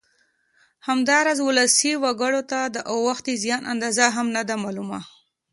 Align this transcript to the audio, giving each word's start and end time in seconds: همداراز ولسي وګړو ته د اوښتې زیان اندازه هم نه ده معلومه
همداراز 0.87 1.39
ولسي 1.47 1.91
وګړو 2.03 2.41
ته 2.51 2.59
د 2.75 2.77
اوښتې 2.91 3.33
زیان 3.43 3.63
اندازه 3.73 4.05
هم 4.15 4.27
نه 4.35 4.41
ده 4.47 4.55
معلومه 4.63 4.99